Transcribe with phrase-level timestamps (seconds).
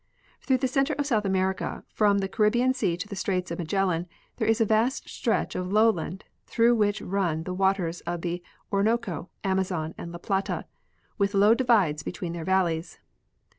[0.41, 4.07] Through the center of South America, from the Caribbean sea to the straits of Magellan,
[4.37, 8.41] there is a vast stretch of lowland through which run the waters of the
[8.73, 10.65] Orinoco, Amazon and la Plata,
[11.19, 12.97] with low divides between their valle5^s.